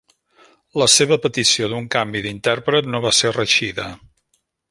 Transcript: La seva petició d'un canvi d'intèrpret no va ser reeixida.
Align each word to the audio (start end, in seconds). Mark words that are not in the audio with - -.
La 0.81 0.85
seva 0.93 1.17
petició 1.25 1.69
d'un 1.73 1.85
canvi 1.97 2.23
d'intèrpret 2.27 2.91
no 2.95 3.05
va 3.05 3.13
ser 3.19 3.33
reeixida. 3.39 3.89